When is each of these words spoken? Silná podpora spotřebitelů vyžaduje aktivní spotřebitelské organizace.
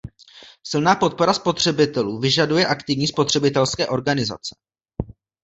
Silná 0.63 0.95
podpora 0.95 1.33
spotřebitelů 1.33 2.19
vyžaduje 2.19 2.67
aktivní 2.67 3.07
spotřebitelské 3.07 3.87
organizace. 3.87 4.55